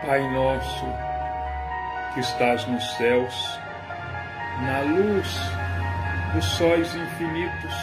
Pai 0.00 0.20
nosso, 0.30 0.86
que 2.14 2.20
estás 2.20 2.64
nos 2.66 2.96
céus, 2.96 3.60
na 4.62 4.80
luz 4.82 5.40
dos 6.32 6.44
sóis 6.44 6.94
infinitos, 6.94 7.74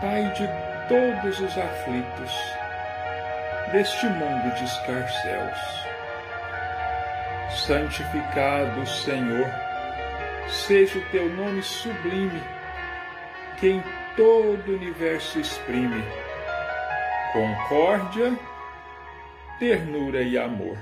Pai 0.00 0.30
de 0.34 0.48
todos 0.88 1.40
os 1.40 1.58
aflitos, 1.58 2.54
deste 3.72 4.06
mundo 4.06 4.54
de 4.54 4.64
escarcéus. 4.64 5.58
Santificado, 7.50 8.86
Senhor, 8.86 9.50
seja 10.48 10.98
o 10.98 11.10
teu 11.10 11.28
nome 11.30 11.62
sublime, 11.62 12.42
que 13.58 13.70
em 13.70 13.82
todo 14.16 14.68
o 14.68 14.76
universo 14.76 15.40
exprime 15.40 16.04
concórdia, 17.32 18.38
ternura 19.58 20.22
e 20.22 20.36
amor. 20.36 20.76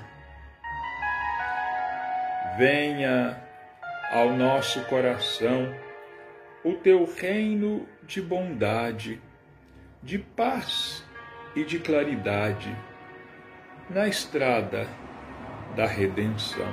Venha 2.59 3.41
ao 4.11 4.33
nosso 4.33 4.85
coração 4.87 5.75
o 6.65 6.73
teu 6.75 7.05
reino 7.05 7.87
de 8.03 8.21
bondade, 8.21 9.21
de 10.03 10.19
paz 10.19 11.05
e 11.55 11.65
de 11.65 11.79
claridade 11.79 12.75
na 13.89 14.09
estrada 14.09 14.89
da 15.77 15.87
redenção. 15.87 16.73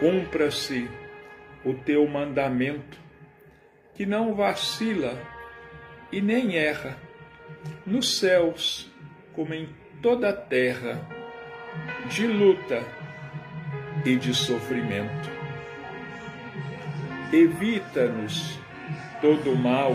Cumpra-se 0.00 0.88
o 1.64 1.74
teu 1.74 2.06
mandamento, 2.08 2.98
que 3.94 4.06
não 4.06 4.34
vacila 4.34 5.20
e 6.10 6.20
nem 6.20 6.56
erra 6.56 6.96
nos 7.84 8.18
céus 8.18 8.90
como 9.32 9.54
em 9.54 9.68
toda 10.02 10.30
a 10.30 10.32
terra, 10.32 11.00
de 12.08 12.26
luta 12.26 12.84
e 14.04 14.16
de 14.16 14.34
sofrimento. 14.34 15.30
Evita-nos 17.32 18.58
todo 19.20 19.52
o 19.52 19.56
mal, 19.56 19.94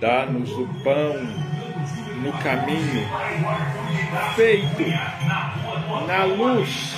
dá-nos 0.00 0.50
o 0.50 0.66
pão 0.82 1.14
no 2.22 2.32
caminho, 2.42 3.08
feito 4.34 4.84
na 6.06 6.24
luz, 6.24 6.94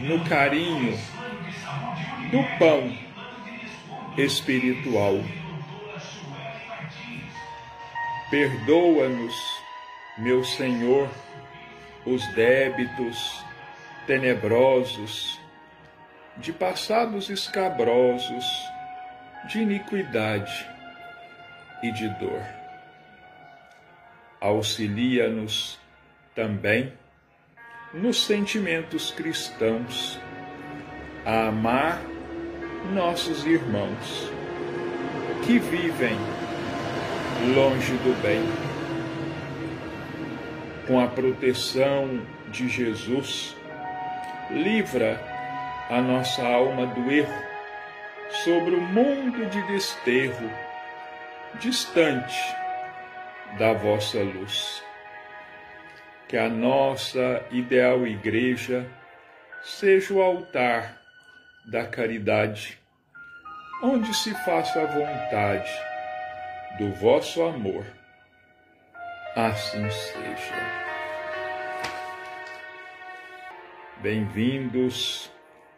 no 0.00 0.20
carinho 0.24 0.98
do 2.30 2.42
pão 2.58 2.92
espiritual. 4.18 5.20
Perdoa-nos, 8.30 9.61
meu 10.18 10.44
Senhor, 10.44 11.08
os 12.04 12.26
débitos 12.34 13.42
tenebrosos, 14.06 15.40
de 16.36 16.52
passados 16.52 17.30
escabrosos, 17.30 18.44
de 19.48 19.60
iniquidade 19.60 20.68
e 21.82 21.90
de 21.92 22.08
dor. 22.10 22.42
Auxilia-nos 24.40 25.78
também 26.34 26.92
nos 27.92 28.24
sentimentos 28.24 29.10
cristãos 29.10 30.18
a 31.24 31.48
amar 31.48 32.02
nossos 32.92 33.44
irmãos 33.44 34.30
que 35.44 35.58
vivem 35.58 36.16
longe 37.54 37.92
do 37.98 38.22
bem. 38.22 38.71
Com 40.86 40.98
a 40.98 41.06
proteção 41.06 42.26
de 42.48 42.68
Jesus, 42.68 43.56
livra 44.50 45.20
a 45.88 46.00
nossa 46.00 46.42
alma 46.42 46.86
do 46.86 47.10
erro 47.10 47.42
sobre 48.44 48.74
o 48.74 48.80
mundo 48.80 49.46
de 49.46 49.62
desterro, 49.68 50.50
distante 51.60 52.36
da 53.58 53.72
vossa 53.72 54.18
luz. 54.18 54.82
Que 56.26 56.36
a 56.36 56.48
nossa 56.48 57.44
ideal 57.52 58.04
igreja 58.04 58.84
seja 59.62 60.14
o 60.14 60.20
altar 60.20 61.00
da 61.64 61.86
caridade, 61.86 62.78
onde 63.82 64.12
se 64.14 64.34
faça 64.44 64.80
a 64.80 64.86
vontade 64.86 65.70
do 66.78 66.92
vosso 66.94 67.40
amor. 67.42 67.84
Assim 69.34 69.88
seja. 69.88 70.54
Bem-vindos 74.02 75.32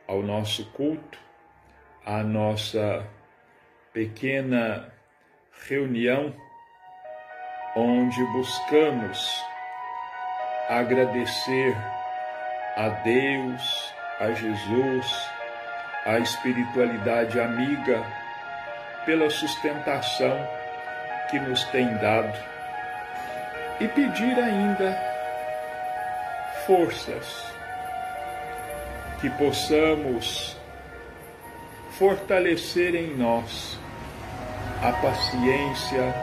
ao 0.09 0.25
nosso 0.25 0.65
culto, 0.73 1.17
à 2.05 2.25
nossa 2.25 3.07
pequena 3.93 4.93
reunião, 5.69 6.35
onde 7.77 8.21
buscamos 8.33 9.45
agradecer 10.69 11.77
a 12.77 12.89
Deus, 13.05 13.95
a 14.19 14.33
Jesus, 14.33 15.31
a 16.05 16.19
espiritualidade 16.19 17.39
amiga 17.39 18.05
pela 19.07 19.31
sustentação 19.31 20.45
que 21.31 21.39
nos 21.39 21.63
tem 21.67 21.87
dado 21.99 22.54
e 23.81 23.89
pedir 23.89 24.39
ainda 24.39 24.97
forças 26.67 27.45
que 29.21 29.29
possamos 29.31 30.57
fortalecer 31.99 32.95
em 32.95 33.17
nós 33.17 33.79
a 34.83 34.93
paciência, 34.93 36.15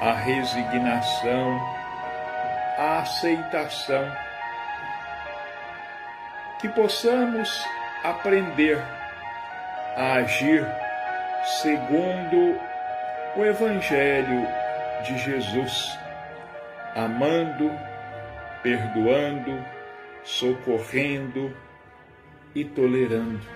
a 0.00 0.12
resignação, 0.12 1.60
a 2.78 2.98
aceitação, 3.00 4.12
que 6.60 6.68
possamos 6.68 7.66
aprender 8.04 8.78
a 9.96 10.14
agir 10.14 10.66
segundo 11.62 12.58
o 13.36 13.44
Evangelho 13.44 14.46
de 15.02 15.18
Jesus, 15.18 15.98
amando, 16.96 17.70
perdoando, 18.62 19.64
socorrendo 20.24 21.54
e 22.54 22.64
tolerando 22.64 23.46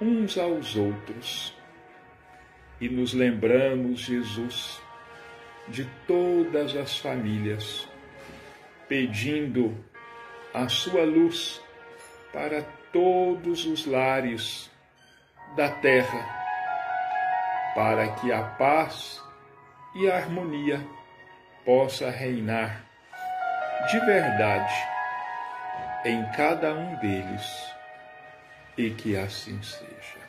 uns 0.00 0.38
aos 0.38 0.76
outros. 0.76 1.56
E 2.80 2.88
nos 2.88 3.14
lembramos, 3.14 4.00
Jesus, 4.00 4.80
de 5.68 5.84
todas 6.06 6.76
as 6.76 6.98
famílias, 6.98 7.88
pedindo 8.88 9.74
a 10.54 10.68
sua 10.68 11.04
luz 11.04 11.60
para 12.32 12.62
todos 12.92 13.64
os 13.66 13.86
lares 13.86 14.70
da 15.56 15.68
terra 15.68 16.40
para 17.74 18.08
que 18.14 18.32
a 18.32 18.42
paz 18.42 19.22
e 19.94 20.10
a 20.10 20.16
harmonia 20.16 20.84
possa 21.64 22.10
reinar 22.10 22.84
de 23.90 23.98
verdade 24.00 24.74
em 26.04 26.24
cada 26.32 26.72
um 26.72 26.96
deles 26.96 27.74
e 28.76 28.90
que 28.90 29.16
assim 29.16 29.60
seja. 29.62 30.20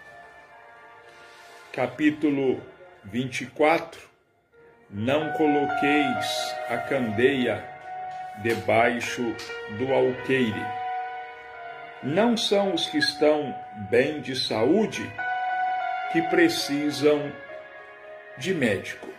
Capítulo 1.72 2.62
24 3.06 4.10
Não 4.90 5.32
coloqueis 5.34 6.56
a 6.70 6.78
candeia 6.78 7.64
debaixo 8.44 9.36
do 9.78 9.94
alqueire. 9.94 10.66
Não 12.04 12.36
são 12.36 12.74
os 12.74 12.88
que 12.88 12.98
estão 12.98 13.56
bem 13.90 14.22
de 14.22 14.36
saúde 14.36 15.10
que 16.12 16.22
precisam 16.24 17.32
de 18.38 18.54
médico. 18.54 19.11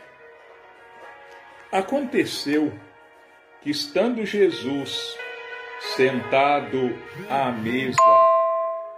Aconteceu 1.72 2.70
que, 3.62 3.70
estando 3.70 4.26
Jesus 4.26 5.16
sentado 5.96 6.94
à 7.30 7.50
mesa 7.50 7.96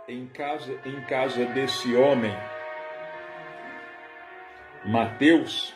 em 0.09 0.27
casa, 0.27 0.77
em 0.85 1.01
casa 1.03 1.47
desse 1.47 1.95
homem, 1.95 2.35
Mateus, 4.85 5.73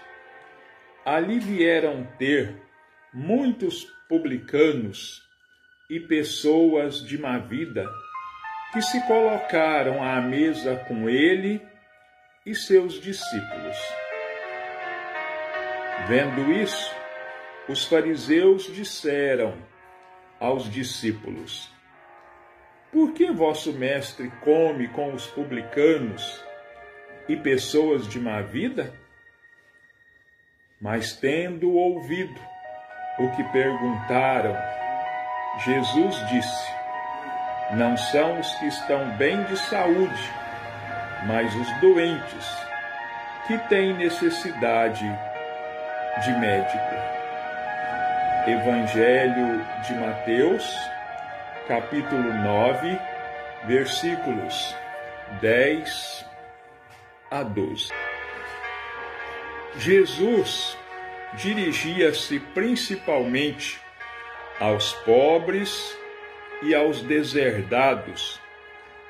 ali 1.05 1.39
vieram 1.39 2.05
ter 2.19 2.61
muitos 3.15 3.87
publicanos 4.09 5.23
e 5.89 6.01
pessoas 6.01 7.01
de 7.01 7.17
má 7.17 7.39
vida 7.39 7.89
que 8.73 8.83
se 8.83 9.07
colocaram 9.07 10.03
à 10.03 10.21
mesa 10.21 10.75
com 10.89 11.09
ele 11.09 11.63
e 12.45 12.57
seus 12.57 13.01
discípulos. 13.01 14.08
Vendo 16.09 16.51
isso, 16.51 16.91
os 17.69 17.85
fariseus 17.85 18.65
disseram: 18.75 19.55
aos 20.41 20.71
discípulos: 20.71 21.71
Por 22.91 23.13
que 23.13 23.31
vosso 23.31 23.75
mestre 23.75 24.33
come 24.43 24.89
com 24.89 25.13
os 25.13 25.27
publicanos 25.27 26.43
e 27.29 27.37
pessoas 27.37 28.09
de 28.09 28.19
má 28.19 28.41
vida? 28.41 28.95
Mas 30.81 31.13
tendo 31.15 31.73
ouvido 31.75 32.41
o 33.19 33.29
que 33.37 33.45
perguntaram, 33.53 34.57
Jesus 35.63 36.17
disse: 36.29 36.73
Não 37.73 37.99
são 37.99 38.41
os 38.41 38.55
que 38.55 38.67
estão 38.67 39.15
bem 39.19 39.45
de 39.45 39.59
saúde, 39.59 40.31
mas 41.27 41.55
os 41.55 41.81
doentes 41.83 42.69
que 43.47 43.59
têm 43.69 43.95
necessidade 43.95 45.05
de 46.25 46.33
médico. 46.33 46.95
Evangelho 48.47 49.65
de 49.87 49.95
Mateus, 49.95 50.65
capítulo 51.69 52.33
9, 52.33 52.99
versículos 53.67 54.75
10 55.41 56.27
a 57.31 57.43
12. 57.43 57.93
Jesus 59.77 60.77
dirigia-se 61.35 62.41
principalmente 62.41 63.81
aos 64.59 64.93
pobres 65.05 65.97
e 66.63 66.75
aos 66.75 67.01
deserdados, 67.03 68.41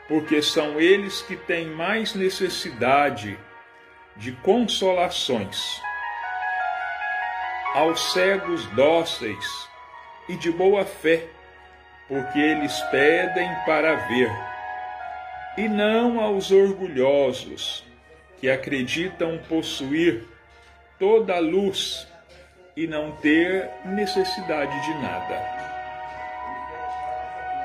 porque 0.09 0.43
são 0.43 0.79
eles 0.79 1.23
que 1.23 1.37
têm 1.37 1.69
mais 1.69 2.15
necessidade 2.15 3.39
de 4.17 4.33
consolações. 4.33 5.88
Aos 7.79 8.13
cegos 8.13 8.67
dóceis 8.75 9.69
e 10.29 10.35
de 10.35 10.51
boa 10.51 10.85
fé, 10.85 11.29
porque 12.09 12.37
eles 12.37 12.77
pedem 12.91 13.49
para 13.65 13.95
ver, 14.09 14.29
e 15.57 15.69
não 15.69 16.19
aos 16.19 16.51
orgulhosos, 16.51 17.85
que 18.39 18.51
acreditam 18.51 19.39
possuir 19.49 20.25
toda 20.99 21.37
a 21.37 21.39
luz 21.39 22.09
e 22.77 22.89
não 22.89 23.13
ter 23.13 23.71
necessidade 23.85 24.75
de 24.85 24.95
nada. 24.95 25.37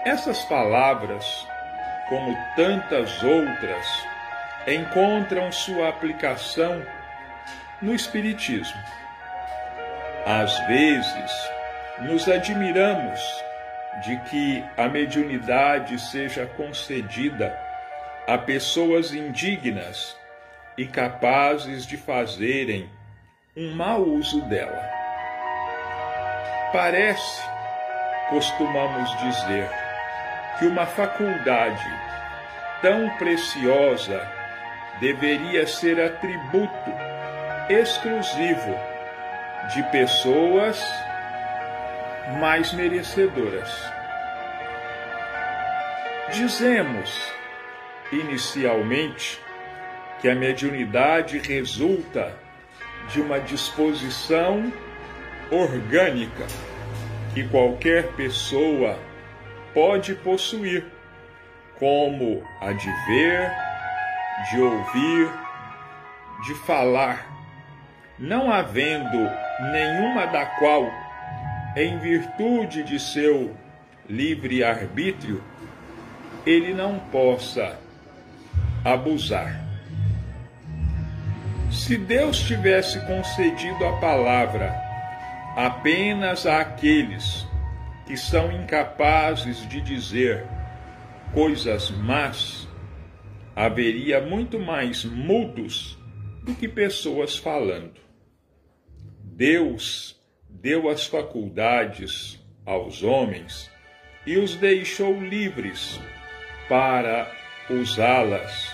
Essas 0.05 0.45
palavras, 0.45 1.25
como 2.07 2.37
tantas 2.55 3.23
outras, 3.23 3.87
encontram 4.67 5.51
sua 5.51 5.89
aplicação 5.89 6.85
no 7.81 7.95
Espiritismo. 7.95 8.79
Às 10.25 10.57
vezes, 10.67 11.51
nos 11.99 12.29
admiramos 12.29 13.19
de 14.05 14.17
que 14.29 14.63
a 14.77 14.87
mediunidade 14.87 15.99
seja 15.99 16.45
concedida 16.45 17.53
a 18.25 18.37
pessoas 18.37 19.13
indignas 19.13 20.17
e 20.77 20.85
capazes 20.85 21.85
de 21.85 21.97
fazerem 21.97 22.89
um 23.55 23.75
mau 23.75 24.01
uso 24.01 24.41
dela. 24.43 24.89
Parece, 26.71 27.43
costumamos 28.29 29.09
dizer, 29.17 29.69
que 30.57 30.65
uma 30.65 30.85
faculdade 30.85 31.85
tão 32.81 33.09
preciosa 33.17 34.25
deveria 35.01 35.67
ser 35.67 36.01
atributo 36.01 36.93
exclusivo 37.69 38.92
de 39.71 39.83
pessoas 39.83 40.81
mais 42.39 42.73
merecedoras. 42.73 43.69
Dizemos, 46.31 47.31
inicialmente, 48.11 49.39
que 50.21 50.29
a 50.29 50.35
mediunidade 50.35 51.37
resulta 51.37 52.33
de 53.09 53.21
uma 53.21 53.39
disposição 53.39 54.71
orgânica 55.51 56.45
que 57.33 57.47
qualquer 57.47 58.11
pessoa 58.13 58.97
pode 59.73 60.15
possuir, 60.15 60.85
como 61.77 62.43
a 62.61 62.71
de 62.71 62.89
ver, 63.07 63.51
de 64.51 64.61
ouvir, 64.61 65.29
de 66.45 66.55
falar, 66.65 67.25
não 68.19 68.51
havendo 68.51 69.29
nenhuma 69.71 70.25
da 70.27 70.45
qual, 70.45 70.89
em 71.75 71.97
virtude 71.99 72.83
de 72.83 72.99
seu 72.99 73.55
livre 74.09 74.63
arbítrio, 74.63 75.43
ele 76.45 76.73
não 76.73 76.99
possa 76.99 77.77
abusar. 78.83 79.61
Se 81.71 81.97
Deus 81.97 82.39
tivesse 82.39 82.99
concedido 83.07 83.85
a 83.85 83.99
palavra 83.99 84.73
apenas 85.55 86.45
àqueles 86.45 87.47
que 88.05 88.15
são 88.17 88.51
incapazes 88.51 89.67
de 89.67 89.81
dizer 89.81 90.45
coisas 91.33 91.89
más, 91.89 92.67
haveria 93.55 94.21
muito 94.21 94.59
mais 94.59 95.03
mudos 95.03 95.97
do 96.43 96.53
que 96.53 96.67
pessoas 96.67 97.37
falando. 97.37 98.02
Deus 99.43 100.15
deu 100.47 100.89
as 100.89 101.05
faculdades 101.05 102.39
aos 102.65 103.03
homens 103.03 103.69
e 104.25 104.37
os 104.37 104.55
deixou 104.55 105.19
livres 105.21 105.99
para 106.69 107.29
usá-las, 107.69 108.73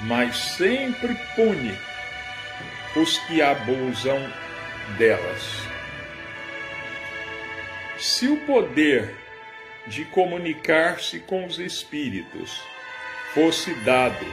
mas 0.00 0.36
sempre 0.36 1.14
pune 1.36 1.72
os 2.96 3.16
que 3.28 3.40
abusam 3.40 4.18
delas. 4.98 5.68
Se 7.96 8.26
o 8.26 8.38
poder 8.38 9.14
de 9.86 10.04
comunicar-se 10.06 11.20
com 11.20 11.46
os 11.46 11.60
espíritos 11.60 12.60
fosse 13.32 13.72
dado 13.84 14.26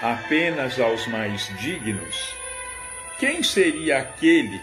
apenas 0.00 0.80
aos 0.80 1.06
mais 1.06 1.54
dignos, 1.58 2.39
quem 3.20 3.42
seria 3.42 3.98
aquele 3.98 4.62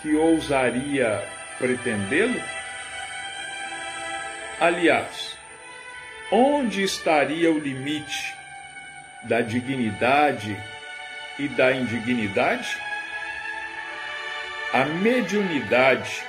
que 0.00 0.14
ousaria 0.16 1.22
pretendê-lo? 1.58 2.40
Aliás, 4.58 5.36
onde 6.32 6.82
estaria 6.82 7.52
o 7.52 7.58
limite 7.58 8.34
da 9.24 9.42
dignidade 9.42 10.56
e 11.38 11.46
da 11.46 11.70
indignidade? 11.70 12.74
A 14.72 14.86
mediunidade 14.86 16.22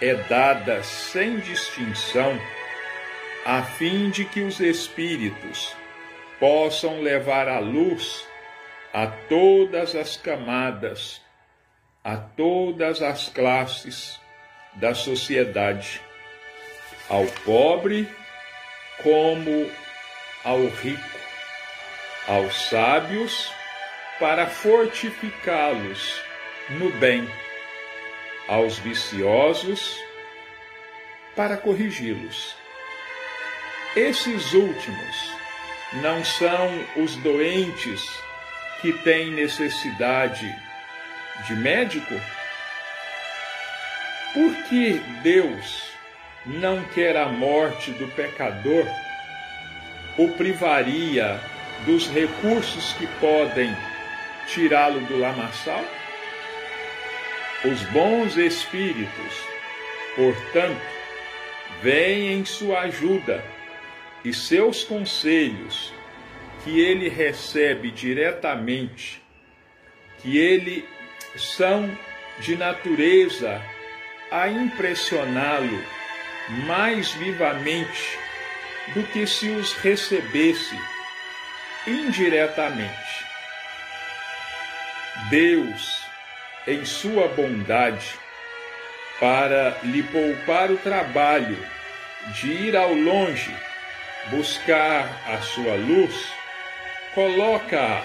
é 0.00 0.14
dada 0.14 0.80
sem 0.84 1.40
distinção, 1.40 2.40
a 3.44 3.62
fim 3.62 4.10
de 4.10 4.24
que 4.24 4.40
os 4.40 4.60
espíritos 4.60 5.74
possam 6.38 7.00
levar 7.00 7.48
a 7.48 7.58
luz 7.58 8.30
a 8.92 9.06
todas 9.06 9.94
as 9.94 10.16
camadas, 10.16 11.22
a 12.04 12.16
todas 12.16 13.00
as 13.00 13.28
classes 13.30 14.20
da 14.74 14.94
sociedade, 14.94 16.00
ao 17.08 17.24
pobre 17.44 18.08
como 19.02 19.70
ao 20.44 20.66
rico, 20.66 21.18
aos 22.28 22.68
sábios 22.68 23.50
para 24.20 24.46
fortificá-los 24.46 26.20
no 26.70 26.90
bem, 26.92 27.26
aos 28.46 28.78
viciosos 28.78 29.96
para 31.34 31.56
corrigi-los. 31.56 32.54
Esses 33.96 34.52
últimos 34.52 35.32
não 36.02 36.24
são 36.24 37.02
os 37.02 37.16
doentes 37.16 38.22
que 38.82 38.92
têm 38.92 39.30
necessidade 39.30 40.52
de 41.46 41.54
médico? 41.54 42.20
Por 44.34 44.54
que 44.64 45.00
Deus 45.22 45.84
não 46.44 46.82
quer 46.86 47.16
a 47.16 47.26
morte 47.26 47.92
do 47.92 48.08
pecador? 48.08 48.84
O 50.18 50.28
privaria 50.32 51.40
dos 51.86 52.08
recursos 52.08 52.92
que 52.94 53.06
podem 53.18 53.74
tirá-lo 54.48 55.00
do 55.06 55.16
lamaçal? 55.16 55.84
Os 57.64 57.80
bons 57.90 58.36
espíritos, 58.36 59.34
portanto, 60.16 60.82
vêm 61.80 62.32
em 62.32 62.44
sua 62.44 62.80
ajuda 62.80 63.44
e 64.24 64.32
seus 64.34 64.82
conselhos, 64.82 65.92
que 66.64 66.80
ele 66.80 67.08
recebe 67.08 67.90
diretamente, 67.90 69.22
que 70.18 70.38
ele 70.38 70.88
são 71.36 71.90
de 72.38 72.56
natureza 72.56 73.60
a 74.30 74.48
impressioná-lo 74.48 75.84
mais 76.66 77.12
vivamente 77.12 78.18
do 78.94 79.02
que 79.04 79.26
se 79.26 79.48
os 79.48 79.72
recebesse 79.74 80.78
indiretamente. 81.86 83.24
Deus, 85.30 86.04
em 86.66 86.84
sua 86.84 87.28
bondade, 87.28 88.14
para 89.20 89.78
lhe 89.82 90.02
poupar 90.02 90.70
o 90.70 90.76
trabalho 90.78 91.58
de 92.34 92.50
ir 92.50 92.76
ao 92.76 92.92
longe 92.92 93.54
buscar 94.30 95.08
a 95.26 95.40
sua 95.40 95.74
luz, 95.74 96.32
coloca-a 97.14 98.02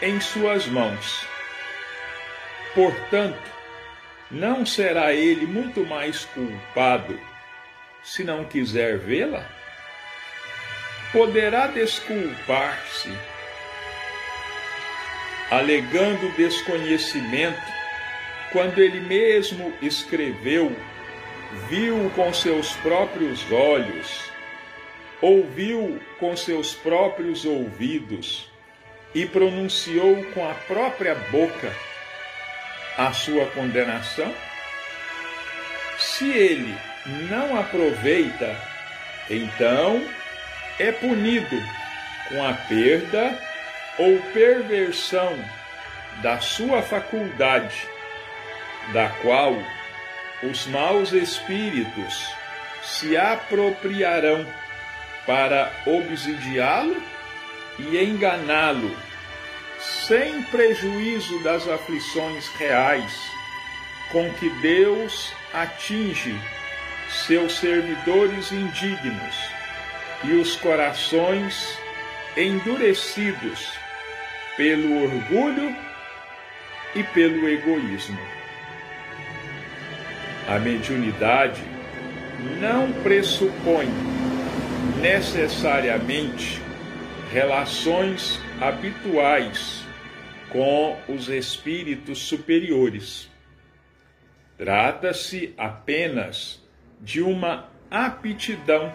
em 0.00 0.20
suas 0.20 0.66
mãos. 0.66 1.26
Portanto, 2.74 3.50
não 4.30 4.64
será 4.64 5.12
ele 5.12 5.46
muito 5.46 5.84
mais 5.86 6.24
culpado 6.26 7.18
se 8.02 8.24
não 8.24 8.44
quiser 8.44 8.98
vê-la? 8.98 9.44
Poderá 11.12 11.66
desculpar-se, 11.68 13.10
alegando 15.50 16.30
desconhecimento, 16.36 17.78
quando 18.52 18.78
ele 18.78 19.00
mesmo 19.00 19.72
escreveu, 19.80 20.74
viu 21.68 22.10
com 22.14 22.32
seus 22.32 22.72
próprios 22.76 23.50
olhos, 23.50 24.30
ouviu 25.20 26.00
com 26.18 26.36
seus 26.36 26.74
próprios 26.74 27.44
ouvidos 27.44 28.48
e 29.14 29.26
pronunciou 29.26 30.24
com 30.32 30.48
a 30.48 30.54
própria 30.54 31.14
boca 31.14 31.72
a 32.96 33.12
sua 33.12 33.46
condenação? 33.46 34.32
Se 35.98 36.30
ele 36.30 36.74
não 37.28 37.58
aproveita, 37.58 38.56
então 39.28 40.02
é 40.78 40.92
punido 40.92 41.56
com 42.28 42.44
a 42.46 42.52
perda 42.52 43.38
ou 43.98 44.18
perversão 44.32 45.36
da 46.22 46.38
sua 46.38 46.82
faculdade, 46.82 47.86
da 48.92 49.08
qual 49.22 49.54
os 50.42 50.66
maus 50.66 51.12
espíritos 51.12 52.32
se 52.82 53.16
apropriarão 53.16 54.46
para 55.28 55.70
obsidiá-lo 55.84 56.96
e 57.78 58.02
enganá-lo 58.02 58.96
sem 59.78 60.42
prejuízo 60.44 61.38
das 61.42 61.68
aflições 61.68 62.48
reais 62.58 63.30
com 64.10 64.32
que 64.32 64.48
Deus 64.62 65.34
atinge 65.52 66.34
seus 67.26 67.58
servidores 67.58 68.50
indignos 68.50 69.36
e 70.24 70.32
os 70.32 70.56
corações 70.56 71.78
endurecidos 72.34 73.70
pelo 74.56 75.04
orgulho 75.04 75.76
e 76.94 77.04
pelo 77.04 77.46
egoísmo. 77.46 78.18
A 80.48 80.58
mediunidade 80.58 81.62
não 82.58 82.90
pressupõe 83.02 83.88
necessariamente 85.00 86.60
relações 87.32 88.40
habituais 88.60 89.84
com 90.50 90.96
os 91.08 91.28
espíritos 91.28 92.18
superiores. 92.18 93.30
Trata-se 94.56 95.54
apenas 95.56 96.60
de 97.00 97.22
uma 97.22 97.68
aptidão 97.90 98.92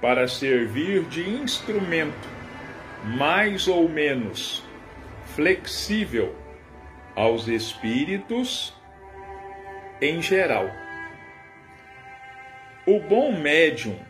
para 0.00 0.26
servir 0.26 1.04
de 1.04 1.28
instrumento 1.28 2.28
mais 3.04 3.68
ou 3.68 3.88
menos 3.88 4.64
flexível 5.36 6.34
aos 7.14 7.46
espíritos 7.46 8.74
em 10.00 10.20
geral. 10.20 10.68
O 12.86 12.98
bom 12.98 13.38
médium 13.38 14.09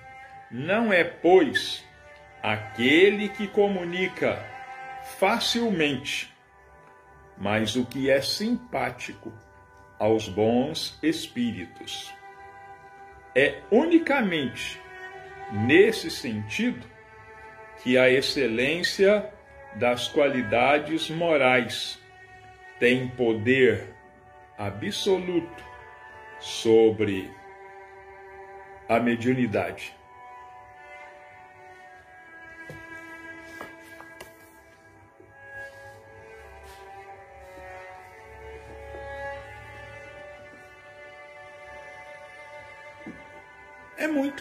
não 0.50 0.92
é, 0.92 1.04
pois, 1.04 1.84
aquele 2.42 3.28
que 3.28 3.46
comunica 3.46 4.44
facilmente, 5.18 6.34
mas 7.38 7.76
o 7.76 7.86
que 7.86 8.10
é 8.10 8.20
simpático 8.20 9.32
aos 9.98 10.28
bons 10.28 10.98
espíritos. 11.02 12.12
É 13.34 13.60
unicamente 13.70 14.80
nesse 15.52 16.10
sentido 16.10 16.86
que 17.82 17.96
a 17.96 18.10
excelência 18.10 19.32
das 19.76 20.08
qualidades 20.08 21.08
morais 21.10 21.98
tem 22.78 23.08
poder 23.08 23.94
absoluto 24.58 25.64
sobre 26.40 27.30
a 28.88 28.98
mediunidade. 28.98 29.99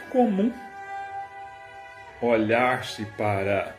Comum 0.09 0.51
olhar-se 2.21 3.05
para 3.05 3.75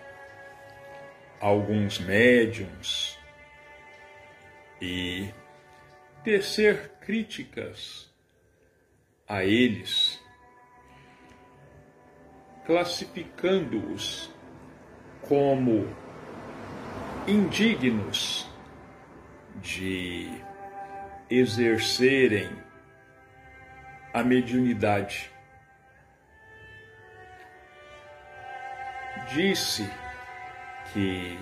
alguns 1.41 1.99
médiums 1.99 3.19
e 4.81 5.29
tecer 6.25 6.93
críticas 7.01 8.11
a 9.29 9.45
eles, 9.45 10.21
classificando-os 12.67 14.31
como 15.23 15.87
indignos 17.27 18.49
de 19.63 20.31
exercerem 21.29 22.51
a 24.13 24.23
mediunidade. 24.23 25.31
Disse 29.35 29.89
que 30.93 31.39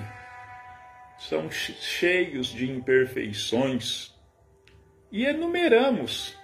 são 1.19 1.51
cheios 1.51 2.49
de 2.49 2.71
imperfeições 2.71 4.15
e 5.11 5.25
enumeramos 5.25 6.37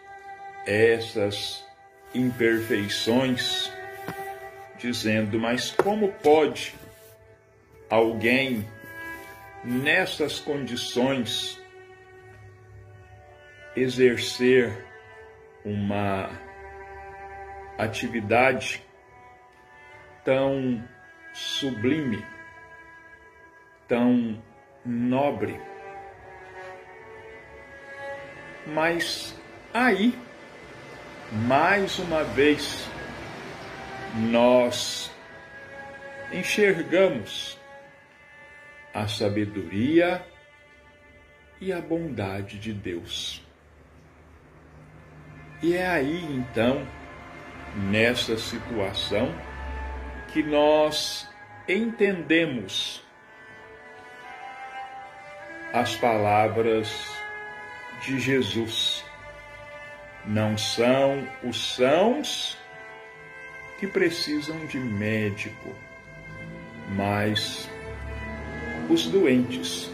essas 0.66 1.64
imperfeições, 2.14 3.70
dizendo: 4.78 5.38
Mas 5.38 5.70
como 5.70 6.12
pode 6.12 6.74
alguém 7.90 8.66
nessas 9.62 10.40
condições 10.40 11.60
exercer 13.76 14.86
uma 15.64 16.30
atividade 17.78 18.82
tão 20.24 20.82
sublime, 21.34 22.24
tão 23.88 24.40
nobre. 24.86 25.60
Mas 28.66 29.38
aí, 29.74 30.16
mais 31.32 31.98
uma 31.98 32.22
vez, 32.22 32.88
nós 34.30 35.10
enxergamos 36.32 37.58
a 38.94 39.08
sabedoria 39.08 40.24
e 41.60 41.72
a 41.72 41.80
bondade 41.80 42.58
de 42.58 42.72
Deus. 42.72 43.44
E 45.60 45.74
é 45.74 45.86
aí 45.86 46.24
então, 46.30 46.86
nessa 47.90 48.36
situação, 48.38 49.34
que 50.34 50.42
nós 50.42 51.28
entendemos 51.68 53.00
as 55.72 55.94
palavras 55.94 56.92
de 58.02 58.18
Jesus. 58.18 59.04
Não 60.26 60.58
são 60.58 61.24
os 61.44 61.76
sãos 61.76 62.58
que 63.78 63.86
precisam 63.86 64.66
de 64.66 64.76
médico, 64.76 65.72
mas 66.96 67.70
os 68.90 69.06
doentes. 69.06 69.88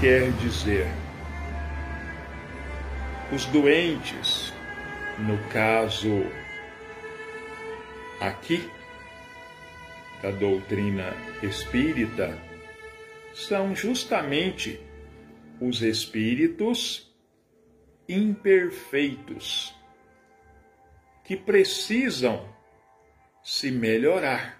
Quer 0.00 0.32
dizer, 0.40 0.88
os 3.32 3.44
doentes 3.44 4.52
no 5.18 5.38
caso 5.50 6.26
aqui 8.20 8.68
da 10.22 10.30
doutrina 10.30 11.14
espírita, 11.42 12.36
são 13.34 13.74
justamente 13.74 14.80
os 15.60 15.82
espíritos 15.82 17.08
imperfeitos 18.08 19.74
que 21.24 21.36
precisam 21.36 22.48
se 23.42 23.70
melhorar. 23.70 24.58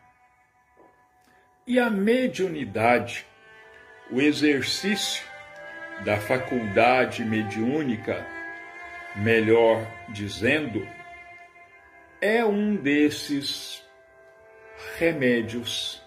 E 1.66 1.78
a 1.78 1.90
mediunidade, 1.90 3.26
o 4.10 4.20
exercício 4.20 5.24
da 6.04 6.18
faculdade 6.18 7.24
mediúnica, 7.24 8.26
melhor 9.16 9.86
dizendo, 10.10 10.86
é 12.20 12.44
um 12.44 12.74
desses 12.76 13.82
remédios. 14.96 16.02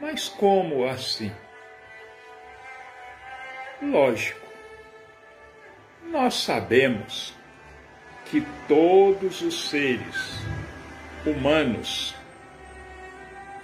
Mas 0.00 0.28
como 0.28 0.86
assim? 0.86 1.32
Lógico, 3.82 4.46
nós 6.04 6.34
sabemos 6.34 7.34
que 8.26 8.42
todos 8.68 9.42
os 9.42 9.68
seres 9.68 10.38
humanos 11.26 12.14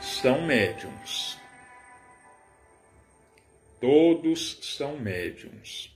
são 0.01 0.43
médiums. 0.43 1.39
Todos 3.81 4.59
são 4.77 4.99
médiums. 4.99 5.95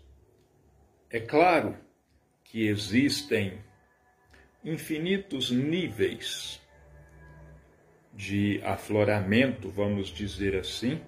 É 1.10 1.18
claro 1.18 1.76
que 2.50 2.66
existem 2.66 3.58
infinitos 4.64 5.52
níveis 5.52 6.60
de 8.12 8.60
afloramento, 8.64 9.70
vamos 9.70 10.08
dizer 10.08 10.56
assim, 10.56 11.00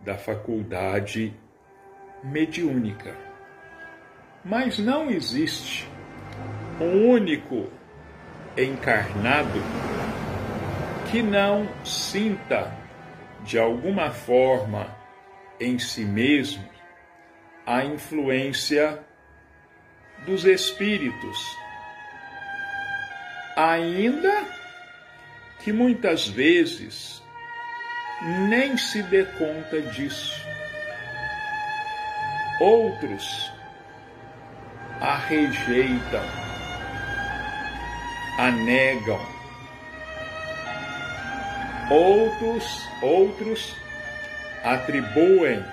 da 0.00 0.18
faculdade 0.18 1.32
mediúnica. 2.24 3.16
Mas 4.44 4.78
não 4.80 5.08
existe 5.08 5.88
um 6.80 7.08
único 7.08 7.70
encarnado 8.56 9.60
que 11.10 11.22
não 11.22 11.68
sinta 11.84 12.76
de 13.44 13.58
alguma 13.58 14.10
forma 14.10 14.92
em 15.60 15.78
si 15.78 16.04
mesmo 16.04 16.68
a 17.64 17.84
influência 17.84 19.07
dos 20.24 20.44
espíritos, 20.44 21.38
ainda 23.56 24.44
que 25.60 25.72
muitas 25.72 26.28
vezes 26.28 27.22
nem 28.48 28.76
se 28.76 29.02
dê 29.02 29.24
conta 29.24 29.80
disso. 29.80 30.46
Outros 32.60 33.52
a 35.00 35.16
rejeitam 35.16 36.48
a 38.38 38.52
negam. 38.52 39.20
Outros, 41.90 42.88
outros 43.02 43.76
atribuem 44.62 45.64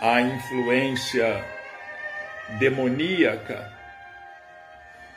a 0.00 0.20
influência 0.20 1.44
demoníaca 2.58 3.70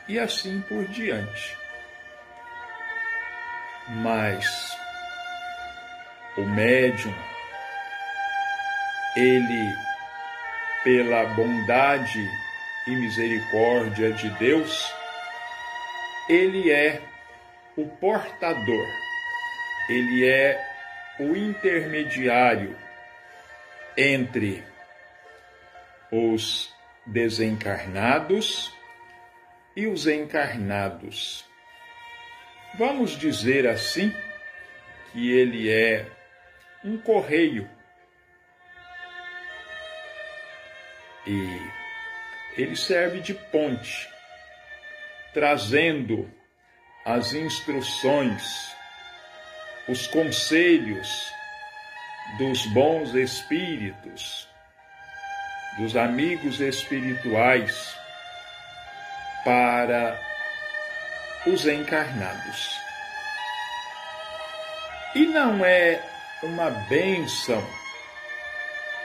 e 0.08 0.18
assim 0.18 0.60
por 0.62 0.84
diante. 0.86 1.56
Mas 3.88 4.76
o 6.36 6.42
médium, 6.42 7.14
ele, 9.16 9.74
pela 10.82 11.26
bondade 11.26 12.28
e 12.86 12.90
misericórdia 12.90 14.12
de 14.12 14.28
Deus, 14.30 14.92
ele 16.28 16.70
é 16.70 17.00
o 17.76 17.86
portador, 17.86 18.86
ele 19.88 20.26
é 20.26 20.60
o 21.20 21.36
intermediário 21.36 22.76
entre 23.96 24.64
os 26.10 26.73
desencarnados 27.06 28.72
e 29.76 29.86
os 29.86 30.06
encarnados. 30.06 31.44
Vamos 32.76 33.18
dizer 33.18 33.66
assim 33.66 34.12
que 35.12 35.30
ele 35.30 35.70
é 35.70 36.06
um 36.84 36.98
correio. 36.98 37.68
E 41.26 41.60
ele 42.56 42.76
serve 42.76 43.20
de 43.20 43.34
ponte 43.34 44.08
trazendo 45.34 46.30
as 47.04 47.34
instruções, 47.34 48.72
os 49.88 50.06
conselhos 50.06 51.32
dos 52.38 52.64
bons 52.66 53.14
espíritos, 53.14 54.48
dos 55.78 55.96
amigos 55.96 56.60
espirituais 56.60 57.96
para 59.44 60.20
os 61.46 61.66
encarnados. 61.66 62.80
E 65.14 65.26
não 65.26 65.64
é 65.64 66.02
uma 66.42 66.70
bênção 66.88 67.62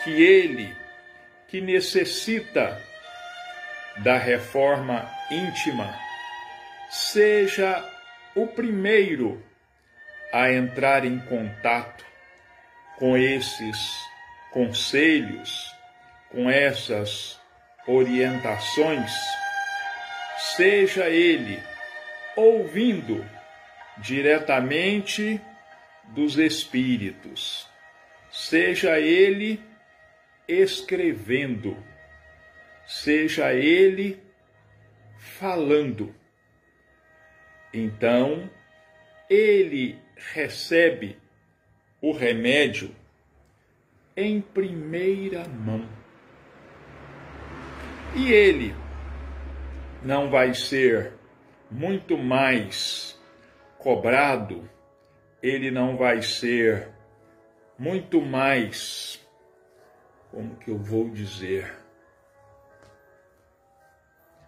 que 0.03 0.10
ele, 0.10 0.75
que 1.47 1.62
necessita 1.62 2.82
da 3.97 4.17
reforma 4.17 5.10
íntima, 5.29 5.93
seja 6.89 7.84
o 8.36 8.47
primeiro 8.47 9.43
a 10.32 10.51
entrar 10.51 11.05
em 11.05 11.19
contato 11.19 12.05
com 12.97 13.17
esses 13.17 13.77
conselhos, 14.51 15.75
com 16.31 16.49
essas 16.49 17.39
orientações, 17.87 19.11
seja 20.55 21.09
ele 21.09 21.59
ouvindo 22.35 23.25
diretamente 23.97 25.41
dos 26.09 26.37
Espíritos, 26.37 27.67
seja 28.31 28.99
ele 28.99 29.61
escrevendo, 30.47 31.77
seja 32.85 33.53
ele 33.53 34.21
falando 35.17 36.15
então, 37.73 38.49
ele 39.29 39.99
recebe 40.15 41.17
o 42.01 42.11
remédio 42.11 42.95
em 44.17 44.41
primeira 44.41 45.47
mão. 45.47 45.87
E 48.15 48.32
ele 48.32 48.76
não 50.04 50.30
vai 50.30 50.54
ser 50.54 51.13
muito 51.69 52.17
mais 52.17 53.19
cobrado, 53.78 54.69
ele 55.41 55.72
não 55.72 55.95
vai 55.95 56.22
ser 56.22 56.89
muito 57.78 58.22
mais, 58.22 59.26
como 60.32 60.56
que 60.56 60.72
eu 60.72 60.78
vou 60.78 61.10
dizer? 61.10 61.74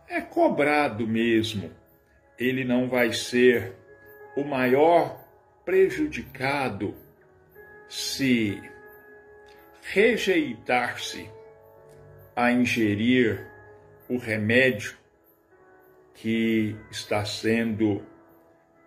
É 0.08 0.19
cobrado 0.19 1.08
mesmo 1.08 1.71
ele 2.41 2.65
não 2.65 2.89
vai 2.89 3.13
ser 3.13 3.76
o 4.36 4.43
maior 4.43 5.24
prejudicado 5.63 6.95
se 7.88 8.60
rejeitar-se 9.82 11.30
a 12.36 12.52
ingerir 12.52 13.47
o 14.12 14.17
remédio 14.17 14.97
que 16.13 16.76
está 16.91 17.24
sendo 17.24 18.06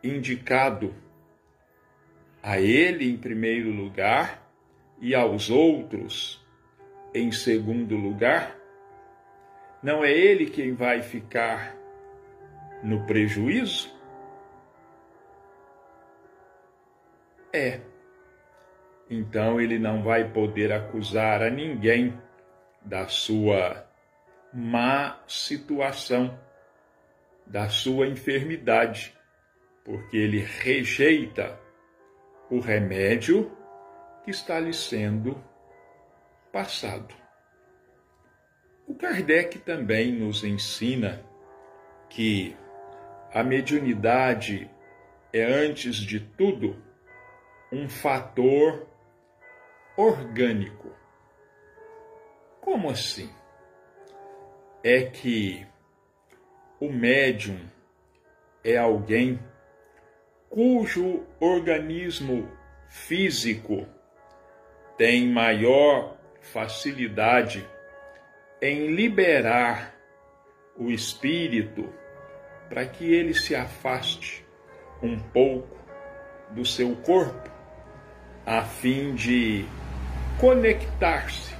indicado 0.02 0.94
a 2.42 2.60
ele 2.60 3.10
em 3.10 3.16
primeiro 3.16 3.70
lugar 3.70 4.46
e 5.00 5.14
aos 5.14 5.48
outros 5.48 6.46
em 7.14 7.32
segundo 7.32 7.96
lugar, 7.96 8.54
não 9.82 10.04
é 10.04 10.12
ele 10.12 10.44
quem 10.50 10.74
vai 10.74 11.00
ficar 11.00 11.74
no 12.82 13.06
prejuízo? 13.06 13.90
É. 17.50 17.80
Então 19.08 19.58
ele 19.58 19.78
não 19.78 20.02
vai 20.02 20.28
poder 20.28 20.70
acusar 20.70 21.42
a 21.42 21.48
ninguém 21.48 22.12
da 22.84 23.08
sua 23.08 23.93
má 24.54 25.20
situação 25.26 26.38
da 27.44 27.68
sua 27.68 28.06
enfermidade, 28.06 29.12
porque 29.84 30.16
ele 30.16 30.38
rejeita 30.38 31.58
o 32.48 32.60
remédio 32.60 33.50
que 34.22 34.30
está 34.30 34.60
lhe 34.60 34.72
sendo 34.72 35.42
passado. 36.52 37.14
O 38.86 38.94
Kardec 38.94 39.58
também 39.58 40.12
nos 40.12 40.44
ensina 40.44 41.24
que 42.08 42.56
a 43.32 43.42
mediunidade 43.42 44.70
é, 45.32 45.42
antes 45.42 45.96
de 45.96 46.20
tudo, 46.20 46.80
um 47.72 47.88
fator 47.88 48.86
orgânico. 49.96 50.92
Como 52.60 52.88
assim? 52.88 53.28
É 54.86 55.04
que 55.04 55.66
o 56.78 56.92
médium 56.92 57.58
é 58.62 58.76
alguém 58.76 59.40
cujo 60.50 61.24
organismo 61.40 62.46
físico 62.86 63.86
tem 64.98 65.26
maior 65.26 66.18
facilidade 66.42 67.66
em 68.60 68.94
liberar 68.94 69.94
o 70.76 70.90
espírito 70.90 71.90
para 72.68 72.84
que 72.84 73.10
ele 73.10 73.32
se 73.32 73.56
afaste 73.56 74.44
um 75.02 75.18
pouco 75.18 75.78
do 76.50 76.64
seu 76.64 76.94
corpo, 76.96 77.50
a 78.44 78.62
fim 78.62 79.14
de 79.14 79.64
conectar-se, 80.38 81.54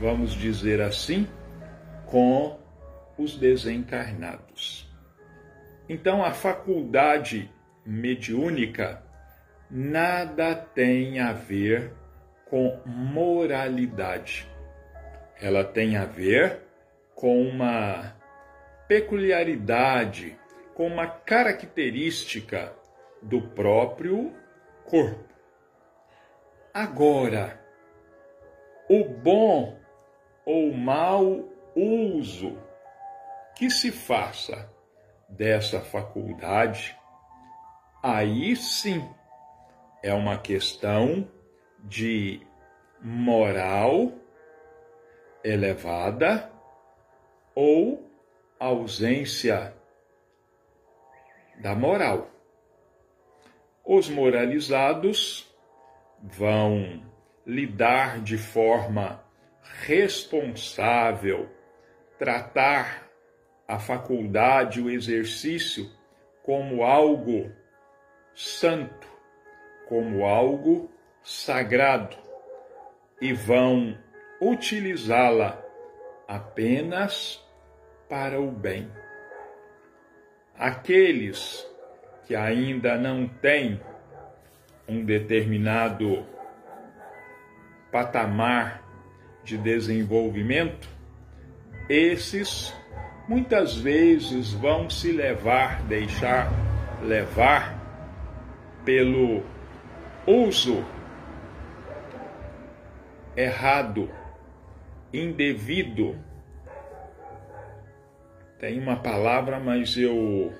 vamos 0.00 0.32
dizer 0.32 0.80
assim, 0.80 1.28
com 2.06 2.58
os 3.18 3.36
desencarnados. 3.36 4.92
Então, 5.88 6.24
a 6.24 6.32
faculdade 6.32 7.50
mediúnica 7.84 9.02
nada 9.70 10.54
tem 10.54 11.20
a 11.20 11.32
ver 11.32 11.92
com 12.46 12.80
moralidade. 12.86 14.48
Ela 15.40 15.64
tem 15.64 15.96
a 15.96 16.04
ver 16.04 16.60
com 17.14 17.42
uma 17.42 18.16
peculiaridade, 18.88 20.38
com 20.74 20.86
uma 20.86 21.06
característica 21.06 22.72
do 23.22 23.40
próprio 23.40 24.32
corpo. 24.84 25.34
Agora, 26.72 27.60
o 28.88 29.04
bom 29.04 29.78
ou 30.44 30.72
mau 30.72 31.48
uso 31.74 32.58
que 33.56 33.70
se 33.70 33.90
faça 33.90 34.70
dessa 35.28 35.80
faculdade, 35.80 36.96
aí 38.02 38.54
sim 38.56 39.08
é 40.02 40.12
uma 40.12 40.38
questão 40.38 41.28
de 41.80 42.40
moral 43.00 44.12
elevada 45.42 46.50
ou 47.54 48.10
ausência 48.58 49.74
da 51.60 51.74
moral. 51.74 52.30
Os 53.84 54.08
moralizados 54.08 55.46
vão 56.22 57.02
lidar 57.46 58.20
de 58.20 58.38
forma 58.38 59.22
responsável, 59.86 61.48
tratar 62.18 63.08
a 63.66 63.78
faculdade, 63.78 64.80
o 64.80 64.90
exercício, 64.90 65.90
como 66.42 66.82
algo 66.82 67.50
santo, 68.34 69.08
como 69.88 70.24
algo 70.24 70.90
sagrado, 71.22 72.16
e 73.20 73.32
vão 73.32 73.98
utilizá-la 74.40 75.62
apenas 76.28 77.42
para 78.08 78.40
o 78.40 78.50
bem. 78.50 78.90
Aqueles 80.56 81.66
que 82.24 82.34
ainda 82.34 82.96
não 82.96 83.26
têm 83.26 83.80
um 84.86 85.04
determinado 85.04 86.26
patamar 87.90 88.82
de 89.42 89.56
desenvolvimento, 89.56 90.88
esses 91.88 92.74
muitas 93.28 93.76
vezes 93.76 94.52
vão 94.52 94.88
se 94.88 95.12
levar, 95.12 95.82
deixar 95.82 96.50
levar 97.02 97.80
pelo 98.84 99.42
uso 100.26 100.84
errado, 103.36 104.10
indevido. 105.12 106.18
Tem 108.58 108.78
uma 108.78 108.96
palavra, 108.96 109.58
mas 109.58 109.96
eu 109.96 110.52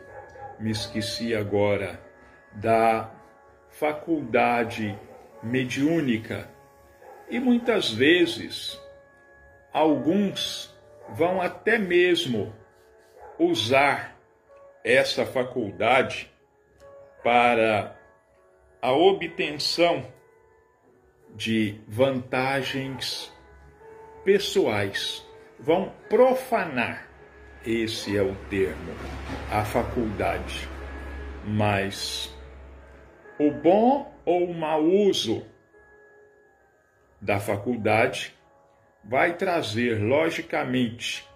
me 0.59 0.71
esqueci 0.71 1.35
agora, 1.35 2.01
da 2.53 3.11
faculdade 3.71 4.99
mediúnica. 5.43 6.49
E 7.31 7.39
muitas 7.39 7.91
vezes, 7.91 8.79
alguns 9.73 10.74
vão 11.11 11.41
até 11.41 11.79
mesmo 11.79 12.55
usar 13.39 14.17
essa 14.83 15.25
faculdade 15.25 16.31
para 17.23 17.97
a 18.81 18.93
obtenção 18.93 20.07
de 21.35 21.81
vantagens 21.89 23.33
pessoais. 24.25 25.27
Vão 25.59 25.93
profanar, 26.09 27.09
esse 27.65 28.17
é 28.17 28.23
o 28.23 28.35
termo, 28.51 28.93
a 29.51 29.65
faculdade. 29.65 30.69
Mas 31.47 32.35
o 33.39 33.51
bom 33.51 34.15
ou 34.25 34.51
o 34.51 34.55
mau 34.55 34.83
uso 34.83 35.45
da 37.21 37.41
faculdade 37.41 38.34
vai 39.05 39.37
trazer, 39.37 40.01
logicamente, 40.01 41.29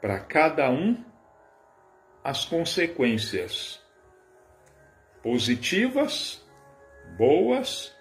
para 0.00 0.18
cada 0.20 0.70
um 0.70 1.04
as 2.22 2.44
consequências 2.44 3.82
positivas, 5.22 6.44
boas 7.16 7.94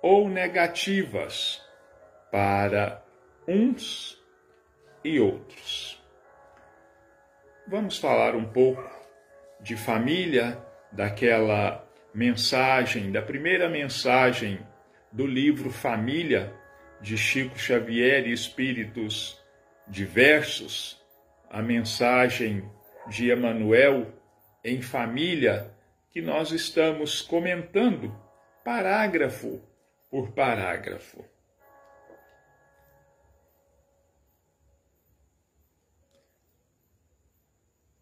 ou 0.00 0.28
negativas 0.28 1.62
para 2.30 3.02
uns 3.48 4.22
e 5.02 5.18
outros. 5.18 6.02
Vamos 7.66 7.98
falar 7.98 8.34
um 8.34 8.44
pouco 8.44 8.82
de 9.60 9.76
família, 9.76 10.58
daquela 10.92 11.84
mensagem, 12.14 13.10
da 13.10 13.20
primeira 13.20 13.68
mensagem 13.68 14.64
do 15.10 15.26
livro 15.26 15.70
Família 15.70 16.54
de 17.04 17.18
Chico 17.18 17.58
Xavier 17.58 18.26
e 18.26 18.32
Espíritos 18.32 19.38
Diversos, 19.86 20.98
a 21.50 21.60
mensagem 21.60 22.66
de 23.08 23.28
Emanuel 23.28 24.10
em 24.64 24.80
família 24.80 25.70
que 26.10 26.22
nós 26.22 26.50
estamos 26.50 27.20
comentando 27.20 28.10
parágrafo 28.64 29.60
por 30.10 30.32
parágrafo. 30.32 31.22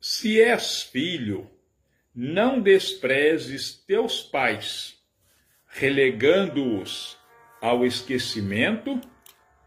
Se 0.01 0.41
és 0.41 0.85
filho, 0.85 1.51
não 2.15 2.61
desprezes 2.61 3.73
teus 3.85 4.23
pais, 4.23 4.97
relegando-os 5.67 7.21
ao 7.63 7.87
esquecimento 7.87 9.01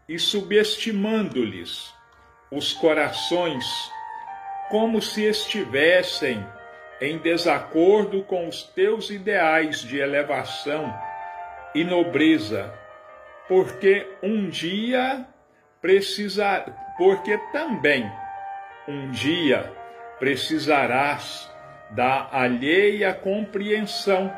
e 0.06 0.18
subestimando-lhes 0.18 1.92
os 2.52 2.74
corações, 2.74 3.64
como 4.68 5.00
se 5.00 5.24
estivessem 5.24 6.46
em 7.00 7.18
desacordo 7.18 8.22
com 8.22 8.46
os 8.48 8.62
teus 8.62 9.10
ideais 9.10 9.80
de 9.80 9.98
elevação 9.98 10.94
e 11.74 11.82
nobreza, 11.84 12.72
porque 13.48 14.06
um 14.22 14.48
dia 14.48 15.26
precisar, 15.80 16.94
porque 16.96 17.38
também 17.52 18.10
um 18.86 19.10
dia 19.10 19.72
precisarás 20.18 21.50
da 21.90 22.28
alheia 22.32 23.12
compreensão 23.14 24.32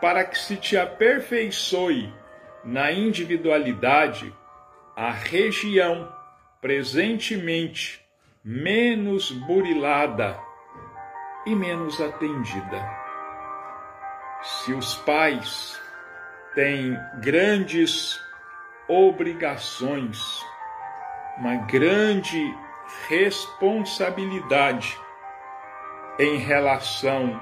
para 0.00 0.24
que 0.24 0.38
se 0.38 0.56
te 0.56 0.76
aperfeiçoe 0.76 2.12
na 2.64 2.90
individualidade 2.90 4.34
a 4.96 5.10
região 5.10 6.10
presentemente 6.60 8.00
menos 8.42 9.30
burilada 9.30 10.38
e 11.46 11.54
menos 11.54 12.00
atendida. 12.00 13.04
Se 14.42 14.72
os 14.72 14.94
pais 14.96 15.78
têm 16.54 16.98
grandes 17.20 18.18
obrigações, 18.88 20.42
uma 21.38 21.56
grande 21.56 22.54
responsabilidade 23.08 24.98
em 26.18 26.36
relação 26.36 27.40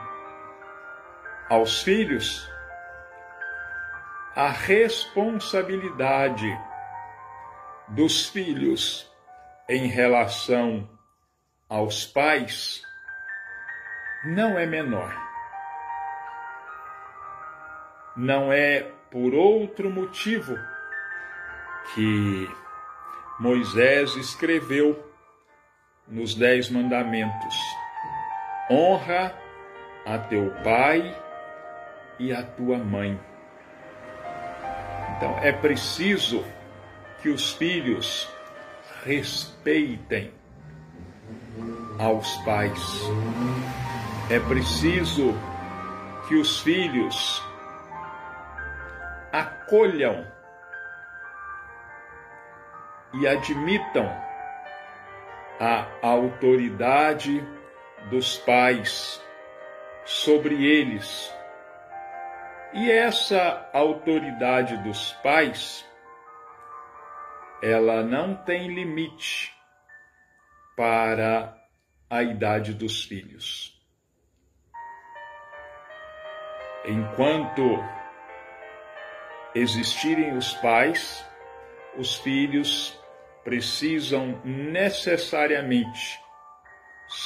aos 1.48 1.82
filhos, 1.82 2.51
a 4.34 4.48
responsabilidade 4.48 6.58
dos 7.88 8.28
filhos 8.28 9.06
em 9.68 9.86
relação 9.86 10.88
aos 11.68 12.06
pais 12.06 12.82
não 14.24 14.58
é 14.58 14.64
menor. 14.64 15.14
Não 18.16 18.50
é 18.52 18.90
por 19.10 19.34
outro 19.34 19.90
motivo 19.90 20.56
que 21.94 22.48
Moisés 23.38 24.16
escreveu 24.16 25.12
nos 26.08 26.34
Dez 26.34 26.70
Mandamentos: 26.70 27.54
honra 28.70 29.34
a 30.06 30.18
teu 30.18 30.50
pai 30.62 31.14
e 32.18 32.32
a 32.32 32.42
tua 32.42 32.78
mãe. 32.78 33.20
Então 35.22 35.38
é 35.38 35.52
preciso 35.52 36.44
que 37.20 37.28
os 37.28 37.52
filhos 37.52 38.28
respeitem 39.04 40.34
aos 41.96 42.28
pais. 42.38 43.02
É 44.28 44.40
preciso 44.40 45.32
que 46.26 46.34
os 46.34 46.58
filhos 46.58 47.40
acolham 49.32 50.26
e 53.14 53.28
admitam 53.28 54.10
a 55.60 55.86
autoridade 56.02 57.46
dos 58.10 58.38
pais 58.38 59.22
sobre 60.04 60.66
eles. 60.66 61.32
E 62.74 62.90
essa 62.90 63.68
autoridade 63.74 64.78
dos 64.78 65.12
pais, 65.22 65.86
ela 67.62 68.02
não 68.02 68.34
tem 68.34 68.74
limite 68.74 69.54
para 70.74 71.54
a 72.08 72.22
idade 72.22 72.72
dos 72.72 73.04
filhos. 73.04 73.78
Enquanto 76.86 77.62
existirem 79.54 80.36
os 80.36 80.54
pais, 80.54 81.24
os 81.96 82.16
filhos 82.16 82.98
precisam 83.44 84.40
necessariamente 84.44 86.18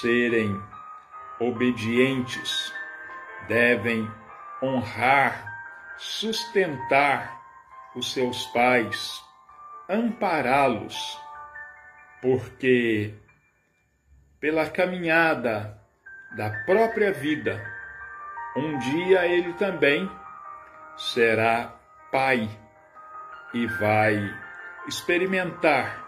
serem 0.01 0.51
obedientes, 1.39 2.73
devem 3.47 4.11
honrar, 4.63 5.47
sustentar 5.97 7.41
os 7.95 8.13
seus 8.13 8.47
pais, 8.47 9.23
ampará-los, 9.89 11.21
porque 12.21 13.15
pela 14.41 14.69
caminhada 14.69 15.81
da 16.37 16.51
própria 16.65 17.13
vida, 17.13 17.65
um 18.57 18.79
dia 18.79 19.27
ele 19.27 19.53
também 19.55 20.11
será 20.97 21.75
pai 22.11 22.49
e 23.53 23.67
vai 23.67 24.19
experimentar 24.87 26.07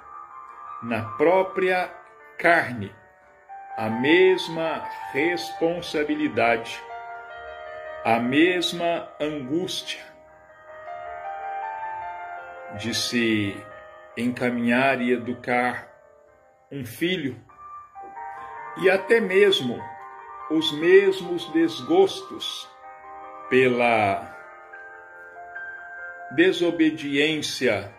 na 0.82 1.02
própria 1.16 1.90
carne 2.38 2.94
a 3.76 3.88
mesma 3.88 4.84
responsabilidade, 5.12 6.80
a 8.10 8.18
mesma 8.18 9.06
angústia 9.20 10.02
de 12.78 12.94
se 12.94 13.54
encaminhar 14.16 15.02
e 15.02 15.12
educar 15.12 15.86
um 16.72 16.86
filho 16.86 17.38
e 18.78 18.88
até 18.88 19.20
mesmo 19.20 19.78
os 20.50 20.72
mesmos 20.72 21.52
desgostos 21.52 22.66
pela 23.50 24.34
desobediência, 26.34 27.94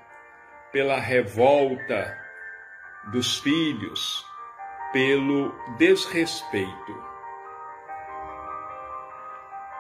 pela 0.72 1.00
revolta 1.00 2.18
dos 3.12 3.38
filhos, 3.38 4.26
pelo 4.92 5.54
desrespeito. 5.78 7.09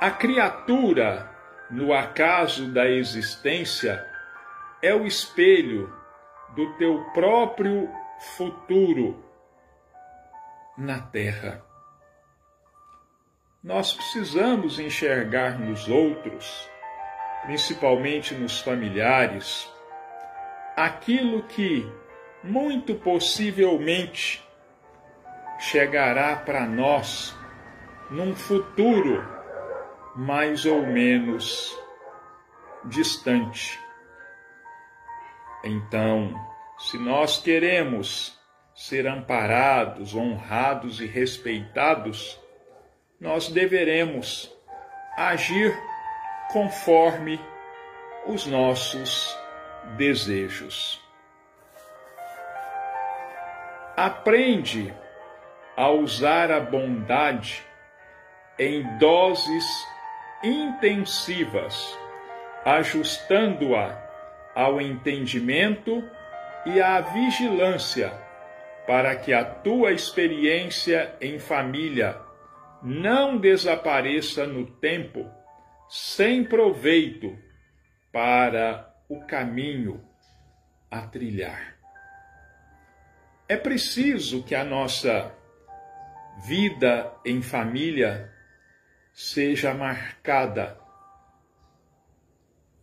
A 0.01 0.12
criatura, 0.12 1.29
no 1.69 1.93
acaso 1.93 2.71
da 2.71 2.89
existência, 2.89 4.07
é 4.81 4.95
o 4.95 5.05
espelho 5.05 5.93
do 6.55 6.73
teu 6.77 7.03
próprio 7.13 7.89
futuro 8.38 9.21
na 10.77 11.01
terra. 11.01 11.62
Nós 13.62 13.93
precisamos 13.93 14.79
enxergar 14.79 15.59
nos 15.59 15.89
outros, 15.89 16.69
principalmente 17.43 18.33
nos 18.33 18.62
familiares, 18.62 19.69
aquilo 20.77 21.43
que 21.43 21.85
muito 22.41 22.95
possivelmente 22.95 24.41
chegará 25.59 26.38
para 26.38 26.65
nós 26.65 27.38
num 28.09 28.33
futuro 28.33 29.38
mais 30.19 30.65
ou 30.65 30.86
menos 30.86 31.73
distante. 32.84 33.79
Então, 35.63 36.36
se 36.77 36.97
nós 36.97 37.41
queremos 37.41 38.38
ser 38.75 39.08
amparados, 39.08 40.13
honrados 40.13 40.99
e 40.99 41.05
respeitados, 41.05 42.38
nós 43.17 43.47
deveremos 43.47 44.53
agir 45.15 45.73
conforme 46.51 47.39
os 48.27 48.45
nossos 48.45 49.34
desejos. 49.95 51.01
Aprende 53.95 54.93
a 55.77 55.89
usar 55.89 56.51
a 56.51 56.60
bondade 56.60 57.65
em 58.58 58.84
doses 58.97 59.65
intensivas, 60.43 61.97
ajustando-a 62.65 63.97
ao 64.56 64.82
entendimento 64.82 66.04
e 66.65 66.82
à 66.82 67.02
vigilância 67.02 68.12
para 68.88 69.15
que 69.15 69.34
a 69.34 69.45
tua 69.45 69.91
experiência 69.91 71.15
em 71.21 71.38
família 71.39 72.19
não 72.82 73.38
desapareça 73.38 74.47
no 74.47 74.65
tempo 74.65 75.30
sem 75.88 76.43
proveito 76.43 77.38
para 78.12 78.93
o 79.08 79.19
caminho 79.25 80.04
a 80.89 81.02
trilhar. 81.02 81.75
É 83.47 83.58
preciso 83.58 84.43
que 84.43 84.56
a 84.56 84.63
nossa 84.63 85.34
vida 86.47 87.12
em 87.25 87.41
família 87.41 88.28
seja 89.21 89.73
marcada 89.73 90.79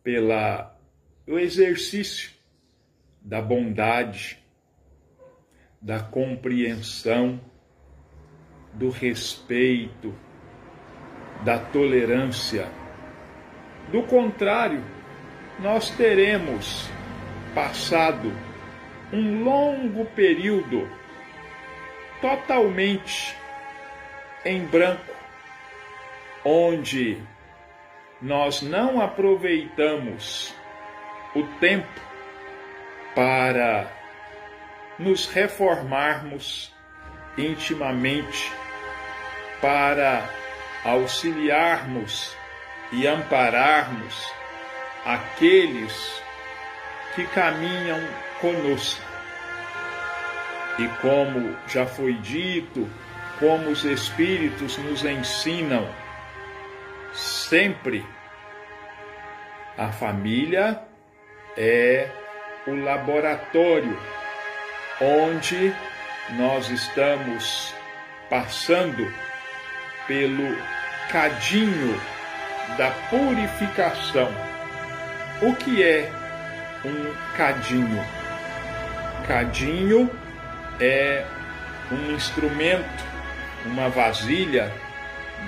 pela 0.02 0.78
o 1.26 1.38
exercício 1.38 2.30
da 3.22 3.40
bondade, 3.40 4.38
da 5.80 5.98
compreensão, 5.98 7.40
do 8.74 8.90
respeito, 8.90 10.14
da 11.42 11.58
tolerância. 11.58 12.68
Do 13.90 14.02
contrário, 14.02 14.84
nós 15.58 15.88
teremos 15.88 16.86
passado 17.54 18.30
um 19.10 19.42
longo 19.42 20.04
período 20.04 20.86
totalmente 22.20 23.34
em 24.44 24.66
branco, 24.66 25.15
onde 26.48 27.20
nós 28.22 28.62
não 28.62 29.00
aproveitamos 29.00 30.54
o 31.34 31.42
tempo 31.58 32.00
para 33.16 33.90
nos 34.96 35.26
reformarmos 35.26 36.72
intimamente 37.36 38.52
para 39.60 40.22
auxiliarmos 40.84 42.36
e 42.92 43.08
ampararmos 43.08 44.32
aqueles 45.04 46.22
que 47.16 47.26
caminham 47.26 48.00
conosco. 48.40 49.04
E 50.78 50.86
como 51.00 51.56
já 51.66 51.86
foi 51.86 52.12
dito, 52.14 52.88
como 53.40 53.70
os 53.70 53.84
Espíritos 53.84 54.78
nos 54.78 55.04
ensinam, 55.04 56.05
sempre 57.16 58.04
a 59.76 59.88
família 59.88 60.82
é 61.56 62.08
o 62.66 62.74
laboratório 62.74 63.98
onde 65.00 65.74
nós 66.30 66.68
estamos 66.70 67.74
passando 68.28 69.06
pelo 70.06 70.56
cadinho 71.10 72.00
da 72.76 72.90
purificação. 73.10 74.30
O 75.42 75.54
que 75.54 75.82
é 75.82 76.10
um 76.84 77.36
cadinho? 77.36 78.04
Cadinho 79.26 80.10
é 80.80 81.24
um 81.90 82.12
instrumento, 82.14 83.04
uma 83.64 83.88
vasilha 83.88 84.72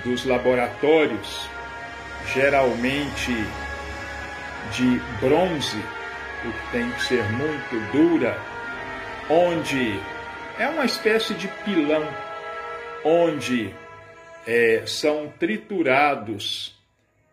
dos 0.04 0.24
laboratórios, 0.24 1.48
geralmente 2.26 3.32
de 4.72 5.00
bronze, 5.20 5.82
porque 6.42 6.58
tem 6.72 6.90
que 6.90 7.02
ser 7.02 7.24
muito 7.32 7.92
dura, 7.92 8.38
onde 9.30 10.00
é 10.58 10.68
uma 10.68 10.84
espécie 10.84 11.34
de 11.34 11.48
pilão, 11.64 12.06
onde 13.04 13.74
é, 14.46 14.82
são 14.86 15.28
triturados 15.38 16.76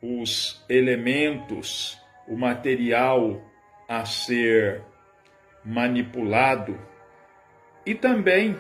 os 0.02 0.63
elementos, 0.69 1.98
o 2.28 2.38
material 2.38 3.41
a 3.88 4.06
ser 4.06 4.82
manipulado 5.63 6.78
e 7.86 7.93
também 7.93 8.56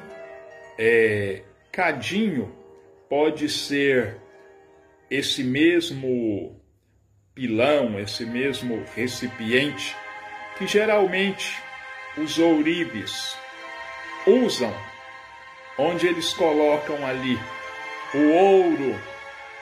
é, 0.77 1.41
cadinho 1.71 2.55
pode 3.09 3.49
ser 3.49 4.17
esse 5.09 5.43
mesmo 5.43 6.59
pilão, 7.33 7.99
esse 7.99 8.25
mesmo 8.25 8.83
recipiente 8.95 9.95
que 10.57 10.65
geralmente 10.65 11.61
os 12.17 12.39
ouribes 12.39 13.37
usam, 14.25 14.73
onde 15.77 16.07
eles 16.07 16.33
colocam 16.33 17.05
ali 17.05 17.37
o 18.13 18.31
ouro 18.31 18.99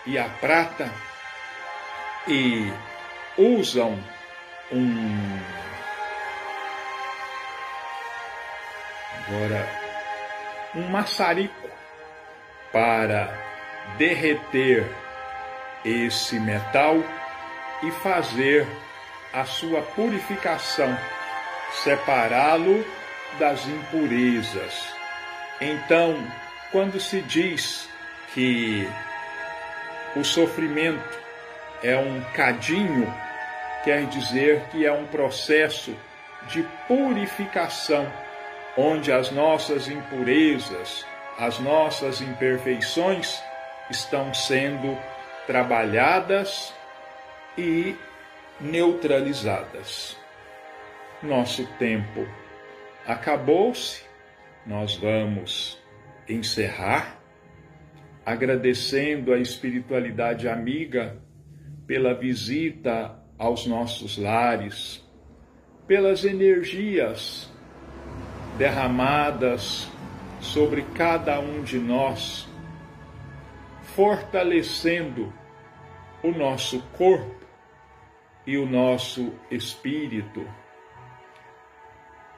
e 0.06 0.18
a 0.18 0.30
prata 0.30 0.92
e 2.28 2.72
usam 3.38 4.02
um 4.72 5.40
agora 9.28 9.68
um 10.76 10.88
maçarico 10.90 11.70
para 12.72 13.34
derreter 13.98 15.03
esse 15.84 16.40
metal 16.40 16.98
e 17.82 17.92
fazer 17.92 18.68
a 19.34 19.46
sua 19.46 19.82
purificação, 19.82 20.98
separá-lo 21.84 22.86
das 23.40 23.66
impurezas. 23.68 24.94
Então, 25.60 26.16
quando 26.72 27.00
se 27.00 27.22
diz 27.22 27.90
que 28.34 28.88
o 30.16 30.24
sofrimento 30.24 31.20
é 31.84 31.98
um 31.98 32.22
cadinho, 32.34 33.14
quer 33.84 34.06
dizer 34.06 34.62
que 34.72 34.86
é 34.86 34.92
um 34.92 35.06
processo 35.08 35.96
de 36.48 36.64
purificação, 36.88 38.12
onde 38.78 39.12
as 39.12 39.32
nossas 39.32 39.88
impurezas, 39.88 41.06
as 41.38 41.60
nossas 41.60 42.22
imperfeições 42.22 43.42
estão 43.90 44.34
sendo 44.34 44.98
trabalhadas 45.46 46.74
e 47.58 47.96
neutralizadas. 48.60 50.18
Nosso 51.22 51.66
tempo 51.78 52.28
acabou-se, 53.06 54.04
nós 54.66 54.96
vamos 54.96 55.82
encerrar 56.28 57.20
agradecendo 58.26 59.34
a 59.34 59.40
espiritualidade 59.40 60.48
amiga 60.48 61.18
pela 61.86 62.14
visita 62.14 63.20
aos 63.38 63.68
nossos 63.68 64.18
lares, 64.18 65.04
pelas 65.86 66.24
energias 66.24 67.52
derramadas 68.58 69.90
sobre 70.40 70.84
cada 70.96 71.40
um 71.40 71.64
de 71.64 71.78
nós, 71.78 72.48
fortalecendo 73.96 75.34
o 76.22 76.32
nosso 76.32 76.82
corpo 76.98 77.46
e 78.46 78.58
o 78.58 78.66
nosso 78.66 79.34
espírito, 79.50 80.48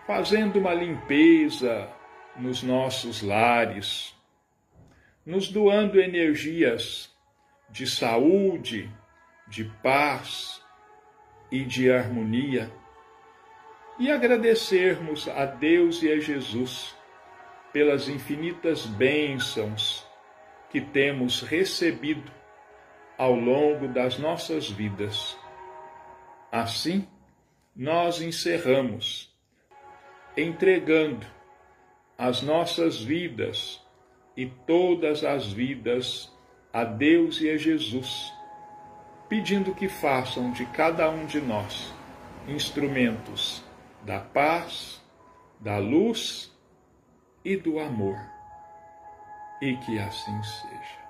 fazendo 0.05 0.59
uma 0.59 0.73
limpeza 0.73 1.89
nos 2.35 2.61
nossos 2.61 3.21
lares 3.21 4.15
nos 5.25 5.49
doando 5.49 5.99
energias 5.99 7.11
de 7.69 7.87
saúde, 7.87 8.89
de 9.47 9.63
paz 9.81 10.61
e 11.51 11.63
de 11.63 11.91
harmonia, 11.91 12.71
e 13.97 14.11
agradecermos 14.11 15.27
a 15.27 15.45
Deus 15.45 16.03
e 16.03 16.11
a 16.11 16.19
Jesus 16.19 16.95
pelas 17.73 18.07
infinitas 18.07 18.85
bênçãos 18.85 20.05
que 20.75 20.81
temos 20.81 21.41
recebido 21.41 22.29
ao 23.17 23.33
longo 23.33 23.87
das 23.87 24.19
nossas 24.19 24.69
vidas. 24.69 25.37
Assim, 26.51 27.07
nós 27.73 28.19
encerramos 28.19 29.33
entregando 30.35 31.25
as 32.17 32.41
nossas 32.41 33.01
vidas 33.01 33.81
e 34.35 34.47
todas 34.67 35.23
as 35.23 35.47
vidas 35.47 36.29
a 36.73 36.83
Deus 36.83 37.39
e 37.39 37.49
a 37.49 37.55
Jesus, 37.55 38.33
pedindo 39.29 39.73
que 39.73 39.87
façam 39.87 40.51
de 40.51 40.65
cada 40.65 41.09
um 41.09 41.25
de 41.25 41.39
nós 41.39 41.93
instrumentos 42.49 43.63
da 44.03 44.19
paz, 44.19 45.01
da 45.57 45.77
luz 45.77 46.53
e 47.45 47.55
do 47.55 47.79
amor. 47.79 48.34
E 49.61 49.77
que 49.77 49.99
assim 49.99 50.41
seja. 50.43 51.04